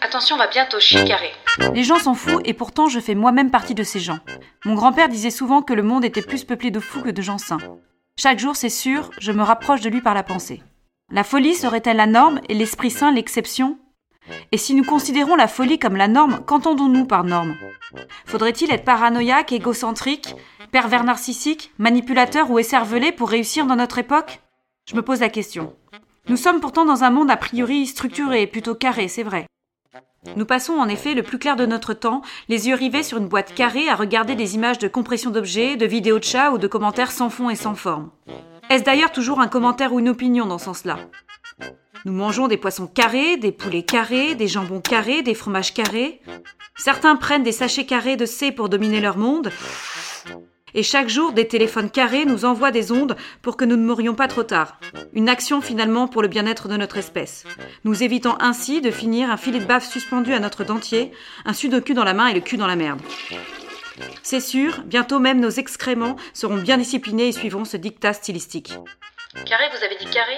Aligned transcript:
Attention, 0.00 0.36
on 0.36 0.38
va 0.38 0.48
bientôt 0.48 0.80
chicarer. 0.80 1.32
Les 1.74 1.84
gens 1.84 1.98
s'en 1.98 2.14
foutent 2.14 2.46
et 2.46 2.54
pourtant 2.54 2.88
je 2.88 3.00
fais 3.00 3.14
moi-même 3.14 3.50
partie 3.50 3.74
de 3.74 3.82
ces 3.82 4.00
gens. 4.00 4.18
Mon 4.64 4.74
grand-père 4.74 5.08
disait 5.08 5.30
souvent 5.30 5.60
que 5.60 5.74
le 5.74 5.82
monde 5.82 6.04
était 6.04 6.22
plus 6.22 6.44
peuplé 6.44 6.70
de 6.70 6.80
fous 6.80 7.02
que 7.02 7.10
de 7.10 7.22
gens 7.22 7.38
sains. 7.38 7.58
Chaque 8.18 8.38
jour, 8.38 8.56
c'est 8.56 8.70
sûr, 8.70 9.10
je 9.18 9.32
me 9.32 9.42
rapproche 9.42 9.82
de 9.82 9.90
lui 9.90 10.00
par 10.00 10.14
la 10.14 10.22
pensée. 10.22 10.62
La 11.12 11.24
folie 11.24 11.54
serait-elle 11.54 11.98
la 11.98 12.06
norme 12.06 12.40
et 12.48 12.54
l'Esprit 12.54 12.90
Saint 12.90 13.12
l'exception? 13.12 13.78
Et 14.50 14.58
si 14.58 14.74
nous 14.74 14.84
considérons 14.84 15.36
la 15.36 15.48
folie 15.48 15.78
comme 15.78 15.96
la 15.96 16.08
norme, 16.08 16.42
qu'entendons-nous 16.44 17.04
par 17.04 17.24
norme? 17.24 17.54
Faudrait-il 18.24 18.72
être 18.72 18.84
paranoïaque, 18.84 19.52
égocentrique, 19.52 20.34
pervers 20.72 21.04
narcissique, 21.04 21.72
manipulateur 21.78 22.50
ou 22.50 22.58
écervelé 22.58 23.12
pour 23.12 23.28
réussir 23.28 23.66
dans 23.66 23.76
notre 23.76 23.98
époque? 23.98 24.40
Je 24.88 24.96
me 24.96 25.02
pose 25.02 25.20
la 25.20 25.28
question. 25.28 25.74
Nous 26.28 26.36
sommes 26.36 26.60
pourtant 26.60 26.84
dans 26.84 27.04
un 27.04 27.10
monde 27.10 27.30
a 27.30 27.36
priori 27.36 27.86
structuré, 27.86 28.46
plutôt 28.46 28.74
carré, 28.74 29.06
c'est 29.06 29.22
vrai. 29.22 29.46
Nous 30.34 30.44
passons 30.44 30.72
en 30.72 30.88
effet 30.88 31.14
le 31.14 31.22
plus 31.22 31.38
clair 31.38 31.54
de 31.54 31.66
notre 31.66 31.94
temps, 31.94 32.22
les 32.48 32.66
yeux 32.66 32.74
rivés 32.74 33.04
sur 33.04 33.18
une 33.18 33.28
boîte 33.28 33.54
carrée 33.54 33.88
à 33.88 33.94
regarder 33.94 34.34
des 34.34 34.56
images 34.56 34.78
de 34.78 34.88
compression 34.88 35.30
d'objets, 35.30 35.76
de 35.76 35.86
vidéos 35.86 36.18
de 36.18 36.24
chats 36.24 36.50
ou 36.50 36.58
de 36.58 36.66
commentaires 36.66 37.12
sans 37.12 37.30
fond 37.30 37.48
et 37.48 37.54
sans 37.54 37.76
forme. 37.76 38.10
Est-ce 38.68 38.82
d'ailleurs 38.82 39.12
toujours 39.12 39.40
un 39.40 39.46
commentaire 39.46 39.92
ou 39.92 40.00
une 40.00 40.08
opinion 40.08 40.46
dans 40.46 40.58
ce 40.58 40.64
sens-là? 40.64 40.98
Nous 42.04 42.12
mangeons 42.12 42.48
des 42.48 42.56
poissons 42.56 42.88
carrés, 42.88 43.36
des 43.36 43.52
poulets 43.52 43.84
carrés, 43.84 44.34
des 44.34 44.48
jambons 44.48 44.80
carrés, 44.80 45.22
des 45.22 45.34
fromages 45.34 45.74
carrés. 45.74 46.20
Certains 46.76 47.14
prennent 47.14 47.44
des 47.44 47.52
sachets 47.52 47.86
carrés 47.86 48.16
de 48.16 48.26
C 48.26 48.50
pour 48.50 48.68
dominer 48.68 49.00
leur 49.00 49.16
monde. 49.16 49.50
Et 50.76 50.82
chaque 50.82 51.08
jour, 51.08 51.32
des 51.32 51.48
téléphones 51.48 51.90
carrés 51.90 52.26
nous 52.26 52.44
envoient 52.44 52.70
des 52.70 52.92
ondes 52.92 53.16
pour 53.40 53.56
que 53.56 53.64
nous 53.64 53.76
ne 53.76 53.86
mourions 53.86 54.14
pas 54.14 54.28
trop 54.28 54.42
tard. 54.42 54.78
Une 55.14 55.30
action 55.30 55.62
finalement 55.62 56.06
pour 56.06 56.20
le 56.20 56.28
bien-être 56.28 56.68
de 56.68 56.76
notre 56.76 56.98
espèce. 56.98 57.44
Nous 57.84 58.02
évitons 58.02 58.36
ainsi 58.40 58.82
de 58.82 58.90
finir 58.90 59.30
un 59.30 59.38
filet 59.38 59.58
de 59.58 59.64
baffe 59.64 59.88
suspendu 59.88 60.34
à 60.34 60.38
notre 60.38 60.64
dentier, 60.64 61.12
un 61.46 61.54
sudoku 61.54 61.94
dans 61.94 62.04
la 62.04 62.12
main 62.12 62.26
et 62.26 62.34
le 62.34 62.40
cul 62.40 62.58
dans 62.58 62.66
la 62.66 62.76
merde. 62.76 63.00
C'est 64.22 64.40
sûr, 64.40 64.82
bientôt 64.84 65.18
même 65.18 65.40
nos 65.40 65.48
excréments 65.48 66.16
seront 66.34 66.58
bien 66.58 66.76
disciplinés 66.76 67.28
et 67.28 67.32
suivront 67.32 67.64
ce 67.64 67.78
dictat 67.78 68.12
stylistique. 68.12 68.74
Carré, 69.46 69.64
vous 69.74 69.82
avez 69.82 69.96
dit 69.96 70.10
carré? 70.12 70.34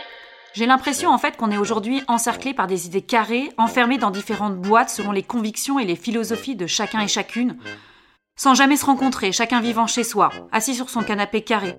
J'ai 0.55 0.67
l'impression 0.67 1.11
en 1.11 1.19
fait 1.19 1.37
qu'on 1.37 1.51
est 1.51 1.59
aujourd'hui 1.59 2.03
encerclé 2.07 2.55
par 2.55 2.69
des 2.69 2.87
idées 2.87 3.03
carrées, 3.03 3.51
enfermées 3.57 3.99
dans 3.99 4.13
différentes 4.13 4.57
boîtes 4.57 4.91
selon 4.91 5.11
les 5.11 5.25
convictions 5.25 5.81
et 5.81 5.85
les 5.85 5.97
philosophies 5.97 6.55
de 6.55 6.69
chacun 6.69 7.01
et 7.01 7.09
chacune, 7.09 7.57
sans 8.39 8.55
jamais 8.55 8.77
se 8.77 8.87
rencontrer, 8.87 9.33
chacun 9.33 9.61
vivant 9.61 9.87
chez 9.87 10.05
soi, 10.05 10.31
assis 10.53 10.75
sur 10.75 10.89
son 10.89 11.03
canapé 11.03 11.43
carré, 11.43 11.77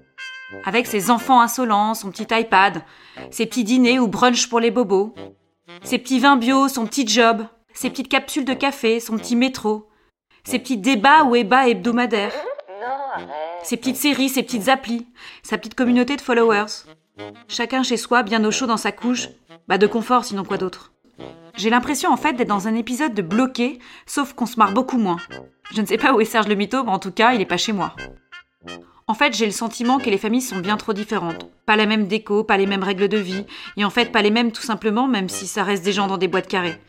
avec 0.66 0.86
ses 0.86 1.10
enfants 1.10 1.42
insolents, 1.42 1.96
son 1.96 2.12
petit 2.12 2.28
iPad, 2.32 2.84
ses 3.32 3.46
petits 3.48 3.64
dîners 3.64 3.98
ou 3.98 4.08
brunch 4.08 4.48
pour 4.50 4.60
les 4.60 4.70
bobos, 4.70 5.16
ses 5.84 5.98
petits 5.98 6.20
vins 6.20 6.36
bio, 6.36 6.68
son 6.68 6.86
petit 6.86 7.08
job, 7.08 7.46
ses 7.74 7.90
petites 7.90 8.10
capsules 8.10 8.46
de 8.46 8.54
café, 8.54 9.00
son 9.00 9.18
petit 9.18 9.38
métro, 9.38 9.90
ses 10.44 10.60
petits 10.60 10.78
débats 10.78 11.24
ou 11.24 11.36
ébats 11.36 11.70
hebdomadaires, 11.70 12.34
ses 13.64 13.78
petites 13.78 13.96
séries, 13.96 14.30
ses 14.30 14.44
petites 14.44 14.68
applis, 14.68 15.08
sa 15.44 15.58
petite 15.58 15.76
communauté 15.76 16.18
de 16.18 16.22
followers. 16.22 16.84
Chacun 17.48 17.84
chez 17.84 17.98
soi, 17.98 18.22
bien 18.24 18.44
au 18.44 18.52
chaud 18.52 18.66
dans 18.66 18.78
sa 18.78 18.92
couche, 18.92 19.30
bah 19.70 19.78
de 19.78 19.88
confort 19.88 20.26
sinon 20.26 20.44
quoi 20.44 20.58
d'autre. 20.58 20.92
J'ai 21.56 21.70
l'impression 21.70 22.12
en 22.12 22.18
fait 22.18 22.34
d'être 22.34 22.48
dans 22.48 22.68
un 22.68 22.76
épisode 22.76 23.14
de 23.14 23.22
bloqué, 23.22 23.80
sauf 24.06 24.34
qu'on 24.34 24.46
se 24.46 24.58
marre 24.58 24.74
beaucoup 24.74 24.98
moins. 24.98 25.18
Je 25.72 25.82
ne 25.82 25.86
sais 25.86 25.98
pas 25.98 26.14
où 26.14 26.22
est 26.22 26.26
Serge 26.26 26.48
le 26.48 26.56
mytho, 26.56 26.84
mais 26.84 26.92
en 26.92 27.00
tout 27.00 27.12
cas, 27.12 27.34
il 27.34 27.42
est 27.42 27.46
pas 27.46 27.58
chez 27.58 27.74
moi. 27.74 27.96
En 29.08 29.14
fait, 29.14 29.36
j'ai 29.36 29.46
le 29.46 29.52
sentiment 29.52 29.98
que 29.98 30.10
les 30.10 30.18
familles 30.18 30.42
sont 30.42 30.60
bien 30.60 30.78
trop 30.78 30.94
différentes. 30.94 31.48
Pas 31.66 31.76
la 31.76 31.86
même 31.86 32.08
déco, 32.08 32.44
pas 32.44 32.58
les 32.58 32.68
mêmes 32.68 32.84
règles 32.84 33.08
de 33.08 33.18
vie, 33.18 33.46
et 33.78 33.84
en 33.84 33.90
fait 33.90 34.12
pas 34.12 34.22
les 34.22 34.32
mêmes 34.32 34.52
tout 34.52 34.62
simplement, 34.62 35.08
même 35.08 35.30
si 35.30 35.48
ça 35.48 35.64
reste 35.64 35.84
des 35.84 35.94
gens 35.94 36.08
dans 36.08 36.18
des 36.18 36.28
boîtes 36.28 36.48
carrées. 36.48 36.80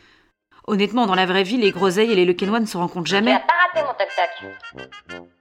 Honnêtement, 0.67 1.07
dans 1.07 1.15
la 1.15 1.27
vraie 1.27 1.43
vie, 1.43 1.57
les 1.57 1.73
groseilles 1.73 2.13
et 2.13 2.17
les 2.17 2.27
lequenois 2.27 2.61
ne 2.61 2.67
se 2.67 2.77
rencontrent 2.77 3.11
jamais. 3.11 3.33
pas 3.33 3.55
raté 3.75 3.87
mon 3.87 3.95
tac-tac. 3.95 4.91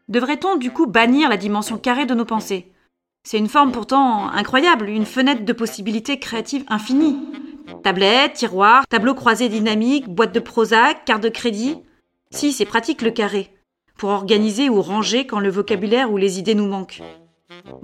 Devrait-on 0.07 0.55
du 0.55 0.71
coup 0.71 0.87
bannir 0.87 1.29
la 1.29 1.37
dimension 1.37 1.77
carrée 1.77 2.05
de 2.05 2.15
nos 2.15 2.25
pensées? 2.25 2.71
C'est 3.23 3.37
une 3.37 3.49
forme 3.49 3.71
pourtant 3.71 4.29
incroyable, 4.29 4.89
une 4.89 5.05
fenêtre 5.05 5.43
de 5.43 5.53
possibilités 5.53 6.19
créatives 6.19 6.63
infinies. 6.67 7.19
Tablette, 7.83 8.33
tiroir, 8.33 8.87
tableau 8.87 9.13
croisé 9.13 9.49
dynamique, 9.49 10.07
boîte 10.07 10.33
de 10.33 10.39
Prozac, 10.39 11.05
carte 11.05 11.21
de 11.21 11.29
crédit. 11.29 11.83
Si, 12.31 12.53
c'est 12.53 12.65
pratique 12.65 13.01
le 13.01 13.11
carré. 13.11 13.51
Pour 13.97 14.11
organiser 14.11 14.69
ou 14.69 14.81
ranger 14.81 15.25
quand 15.25 15.39
le 15.39 15.49
vocabulaire 15.49 16.11
ou 16.11 16.17
les 16.17 16.37
idées 16.39 16.55
nous 16.55 16.67
manquent. 16.67 17.01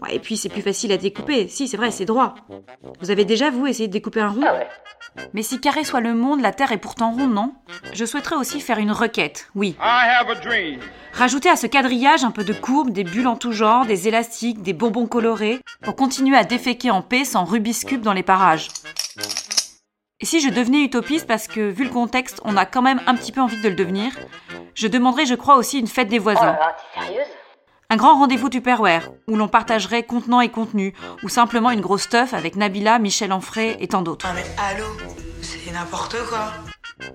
Ouais, 0.01 0.15
et 0.15 0.19
puis 0.19 0.37
c'est 0.37 0.49
plus 0.49 0.61
facile 0.61 0.91
à 0.91 0.97
découper. 0.97 1.47
Si, 1.47 1.67
c'est 1.67 1.77
vrai, 1.77 1.89
c'est 1.89 2.05
droit. 2.05 2.35
Vous 3.01 3.09
avez 3.09 3.25
déjà, 3.25 3.49
vous, 3.49 3.65
essayé 3.65 3.87
de 3.87 3.93
découper 3.93 4.21
un 4.21 4.29
rond? 4.29 4.43
Ah 4.47 4.53
ouais. 4.53 4.67
Mais 5.33 5.41
si 5.41 5.59
carré 5.59 5.83
soit 5.83 5.99
le 5.99 6.13
monde, 6.13 6.41
la 6.41 6.51
Terre 6.51 6.71
est 6.71 6.77
pourtant 6.77 7.11
ronde, 7.11 7.33
non? 7.33 7.53
Je 7.93 8.05
souhaiterais 8.05 8.35
aussi 8.35 8.61
faire 8.61 8.77
une 8.77 8.91
requête, 8.91 9.49
oui. 9.55 9.75
I 9.79 10.19
have 10.19 10.29
a 10.29 10.35
dream. 10.35 10.79
Rajouter 11.13 11.49
à 11.49 11.55
ce 11.55 11.67
quadrillage 11.67 12.23
un 12.23 12.31
peu 12.31 12.43
de 12.43 12.53
courbes, 12.53 12.91
des 12.91 13.03
bulles 13.03 13.27
en 13.27 13.37
tout 13.37 13.51
genre, 13.51 13.85
des 13.85 14.07
élastiques, 14.07 14.61
des 14.61 14.73
bonbons 14.73 15.07
colorés, 15.07 15.59
pour 15.81 15.95
continuer 15.95 16.37
à 16.37 16.43
déféquer 16.43 16.91
en 16.91 17.01
paix 17.01 17.25
sans 17.25 17.45
Rubik's 17.45 17.83
Cube 17.83 18.01
dans 18.01 18.13
les 18.13 18.23
parages. 18.23 18.67
Et 20.25 20.27
si 20.27 20.39
je 20.39 20.49
devenais 20.49 20.83
utopiste 20.83 21.27
parce 21.27 21.47
que, 21.47 21.69
vu 21.69 21.83
le 21.83 21.91
contexte, 21.91 22.41
on 22.45 22.57
a 22.57 22.65
quand 22.65 22.81
même 22.81 22.99
un 23.05 23.13
petit 23.13 23.31
peu 23.31 23.41
envie 23.41 23.61
de 23.61 23.69
le 23.69 23.75
devenir, 23.75 24.11
je 24.73 24.87
demanderais, 24.87 25.27
je 25.27 25.35
crois, 25.35 25.55
aussi 25.55 25.77
une 25.77 25.85
fête 25.85 26.07
des 26.07 26.17
Oh 26.17 26.25
là 26.25 26.33
voisins. 26.33 26.51
là, 26.53 26.75
t'es 26.95 26.99
sérieuse? 26.99 27.27
Un 27.91 27.95
grand 27.95 28.15
rendez-vous 28.15 28.49
Tupperware, 28.49 29.11
où 29.27 29.35
l'on 29.35 29.47
partagerait 29.47 30.01
contenant 30.01 30.41
et 30.41 30.49
contenu, 30.49 30.95
ou 31.21 31.29
simplement 31.29 31.69
une 31.69 31.79
grosse 31.81 32.09
teuf 32.09 32.33
avec 32.33 32.55
Nabila, 32.55 32.97
Michel 32.97 33.31
Onfray 33.31 33.77
et 33.79 33.87
tant 33.87 34.01
d'autres. 34.01 34.27
Non 34.27 34.33
mais 34.33 34.45
allô, 34.57 34.85
c'est 35.43 35.71
n'importe 35.71 36.17
quoi. 36.27 36.53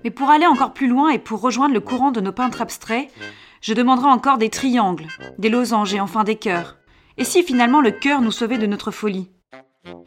Mais 0.05 0.09
pour 0.09 0.29
aller 0.29 0.47
encore 0.47 0.71
plus 0.71 0.87
loin 0.87 1.09
et 1.09 1.19
pour 1.19 1.41
rejoindre 1.41 1.73
le 1.73 1.81
courant 1.81 2.11
de 2.11 2.21
nos 2.21 2.31
peintres 2.31 2.61
abstraits, 2.61 3.09
je 3.59 3.73
demanderai 3.73 4.07
encore 4.07 4.37
des 4.37 4.49
triangles, 4.49 5.07
des 5.37 5.49
losanges 5.49 5.93
et 5.93 5.99
enfin 5.99 6.23
des 6.23 6.37
cœurs. 6.37 6.77
Et 7.17 7.25
si 7.25 7.43
finalement 7.43 7.81
le 7.81 7.91
cœur 7.91 8.21
nous 8.21 8.31
sauvait 8.31 8.57
de 8.57 8.67
notre 8.67 8.91
folie? 8.91 9.29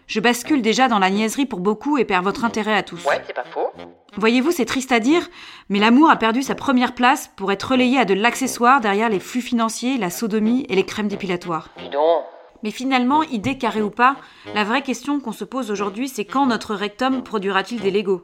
Je 0.06 0.20
bascule 0.20 0.62
déjà 0.62 0.88
dans 0.88 0.98
la 0.98 1.10
niaiserie 1.10 1.46
pour 1.46 1.60
beaucoup 1.60 1.98
et 1.98 2.04
perds 2.04 2.22
votre 2.22 2.44
intérêt 2.44 2.74
à 2.74 2.82
tous. 2.82 3.04
Ouais, 3.04 3.22
c'est 3.26 3.34
pas 3.34 3.44
faux. 3.44 3.70
Voyez-vous, 4.16 4.52
c'est 4.52 4.64
triste 4.64 4.92
à 4.92 5.00
dire, 5.00 5.28
mais 5.68 5.80
l'amour 5.80 6.10
a 6.10 6.16
perdu 6.16 6.42
sa 6.42 6.54
première 6.54 6.94
place 6.94 7.30
pour 7.36 7.50
être 7.50 7.72
relayé 7.72 7.98
à 7.98 8.04
de 8.04 8.14
l'accessoire 8.14 8.80
derrière 8.80 9.08
les 9.08 9.18
flux 9.18 9.40
financiers, 9.40 9.98
la 9.98 10.10
sodomie 10.10 10.66
et 10.68 10.76
les 10.76 10.86
crèmes 10.86 11.08
dépilatoires. 11.08 11.70
Dis 11.78 11.88
donc. 11.88 12.22
Mais 12.62 12.70
finalement, 12.70 13.22
idée 13.24 13.58
carrée 13.58 13.82
ou 13.82 13.90
pas, 13.90 14.16
la 14.54 14.64
vraie 14.64 14.82
question 14.82 15.20
qu'on 15.20 15.32
se 15.32 15.44
pose 15.44 15.70
aujourd'hui, 15.70 16.08
c'est 16.08 16.24
quand 16.24 16.46
notre 16.46 16.74
rectum 16.74 17.22
produira-t-il 17.22 17.80
des 17.80 17.90
Legos? 17.90 18.22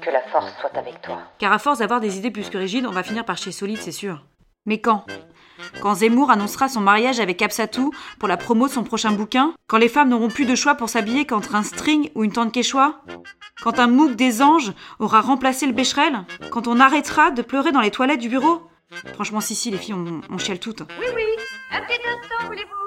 Que 0.00 0.10
la 0.10 0.22
force 0.22 0.50
soit 0.60 0.74
avec 0.78 1.02
toi. 1.02 1.18
Car 1.38 1.52
à 1.52 1.58
force 1.58 1.80
d'avoir 1.80 2.00
des 2.00 2.16
idées 2.16 2.30
plus 2.30 2.48
que 2.48 2.56
rigides, 2.56 2.86
on 2.86 2.92
va 2.92 3.02
finir 3.02 3.24
par 3.24 3.36
chier 3.36 3.52
solide, 3.52 3.78
c'est 3.82 3.92
sûr. 3.92 4.24
Mais 4.64 4.80
quand? 4.80 5.04
Quand 5.80 5.94
Zemmour 5.94 6.30
annoncera 6.30 6.68
son 6.68 6.80
mariage 6.80 7.20
avec 7.20 7.42
Absatou 7.42 7.92
pour 8.18 8.28
la 8.28 8.36
promo 8.36 8.68
de 8.68 8.72
son 8.72 8.84
prochain 8.84 9.12
bouquin 9.12 9.54
Quand 9.66 9.78
les 9.78 9.88
femmes 9.88 10.08
n'auront 10.08 10.28
plus 10.28 10.44
de 10.44 10.54
choix 10.54 10.74
pour 10.74 10.88
s'habiller 10.88 11.26
qu'entre 11.26 11.54
un 11.54 11.62
string 11.62 12.10
ou 12.14 12.24
une 12.24 12.32
tente 12.32 12.52
quechua 12.52 13.02
Quand 13.62 13.78
un 13.78 13.86
MOOC 13.86 14.16
des 14.16 14.42
anges 14.42 14.72
aura 14.98 15.20
remplacé 15.20 15.66
le 15.66 15.72
bécherel 15.72 16.24
Quand 16.50 16.66
on 16.66 16.80
arrêtera 16.80 17.30
de 17.30 17.42
pleurer 17.42 17.72
dans 17.72 17.80
les 17.80 17.90
toilettes 17.90 18.20
du 18.20 18.28
bureau 18.28 18.62
Franchement, 19.14 19.40
si, 19.40 19.54
si, 19.54 19.70
les 19.70 19.78
filles, 19.78 19.94
on, 19.94 20.20
on 20.30 20.38
chiale 20.38 20.58
toutes. 20.58 20.82
Oui, 21.00 21.06
oui. 21.14 21.22
Un 21.70 21.80
petit 21.80 21.94
instant, 21.94 22.46
voulez-vous? 22.46 22.82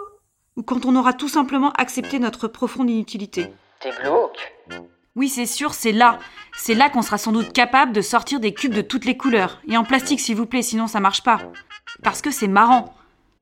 Ou 0.57 0.63
quand 0.63 0.85
on 0.85 0.95
aura 0.95 1.13
tout 1.13 1.27
simplement 1.27 1.71
accepté 1.71 2.19
notre 2.19 2.47
profonde 2.47 2.89
inutilité. 2.89 3.47
T'es 3.81 3.91
glauque. 4.01 4.53
Oui, 5.15 5.29
c'est 5.29 5.45
sûr, 5.45 5.73
c'est 5.73 5.91
là. 5.91 6.19
C'est 6.57 6.73
là 6.73 6.89
qu'on 6.89 7.01
sera 7.01 7.17
sans 7.17 7.31
doute 7.31 7.53
capable 7.53 7.93
de 7.93 8.01
sortir 8.01 8.39
des 8.39 8.53
cubes 8.53 8.73
de 8.73 8.81
toutes 8.81 9.05
les 9.05 9.17
couleurs. 9.17 9.61
Et 9.67 9.77
en 9.77 9.83
plastique, 9.83 10.19
s'il 10.19 10.35
vous 10.35 10.45
plaît, 10.45 10.61
sinon 10.61 10.87
ça 10.87 10.99
marche 10.99 11.23
pas. 11.23 11.39
Parce 12.03 12.21
que 12.21 12.31
c'est 12.31 12.47
marrant. 12.47 12.93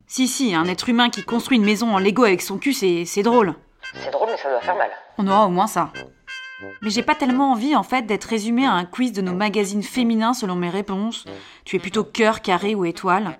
Si, 0.07 0.27
si, 0.27 0.53
un 0.53 0.65
être 0.65 0.89
humain 0.89 1.09
qui 1.09 1.23
construit 1.23 1.57
une 1.57 1.65
maison 1.65 1.93
en 1.93 1.99
Lego 1.99 2.23
avec 2.23 2.41
son 2.41 2.57
cul, 2.57 2.73
c'est 2.73 3.23
drôle. 3.23 3.55
C'est 3.95 4.11
drôle, 4.11 4.29
mais 4.31 4.37
ça 4.37 4.49
doit 4.49 4.61
faire 4.61 4.75
mal. 4.75 4.89
On 5.17 5.27
aura 5.27 5.45
au 5.45 5.49
moins 5.49 5.67
ça. 5.67 5.91
Mais 6.81 6.89
j'ai 6.89 7.03
pas 7.03 7.15
tellement 7.15 7.51
envie, 7.51 7.75
en 7.75 7.83
fait, 7.83 8.05
d'être 8.05 8.25
résumé 8.25 8.65
à 8.65 8.71
un 8.71 8.85
quiz 8.85 9.11
de 9.11 9.21
nos 9.21 9.33
magazines 9.33 9.83
féminins 9.83 10.33
selon 10.33 10.55
mes 10.55 10.69
réponses. 10.69 11.25
Tu 11.65 11.75
es 11.75 11.79
plutôt 11.79 12.03
cœur, 12.03 12.41
carré 12.41 12.75
ou 12.75 12.85
étoile. 12.85 13.37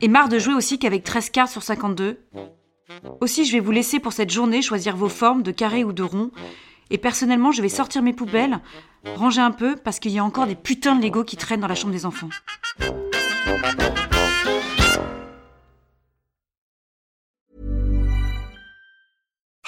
Et 0.00 0.08
marre 0.08 0.28
de 0.28 0.38
jouer 0.38 0.54
aussi 0.54 0.78
qu'avec 0.78 1.04
13 1.04 1.30
cartes 1.30 1.52
sur 1.52 1.62
52. 1.62 2.20
Aussi, 3.20 3.44
je 3.44 3.52
vais 3.52 3.60
vous 3.60 3.70
laisser 3.70 4.00
pour 4.00 4.12
cette 4.12 4.30
journée 4.30 4.62
choisir 4.62 4.96
vos 4.96 5.08
formes 5.08 5.42
de 5.42 5.52
carré 5.52 5.84
ou 5.84 5.92
de 5.92 6.02
rond. 6.02 6.30
Et 6.90 6.98
personnellement, 6.98 7.52
je 7.52 7.62
vais 7.62 7.68
sortir 7.68 8.02
mes 8.02 8.12
poubelles, 8.12 8.58
ranger 9.04 9.40
un 9.40 9.52
peu, 9.52 9.76
parce 9.76 10.00
qu'il 10.00 10.10
y 10.12 10.18
a 10.18 10.24
encore 10.24 10.46
des 10.46 10.56
putains 10.56 10.96
de 10.96 11.02
Lego 11.02 11.22
qui 11.22 11.36
traînent 11.36 11.60
dans 11.60 11.68
la 11.68 11.76
chambre 11.76 11.92
des 11.92 12.04
enfants. 12.04 12.30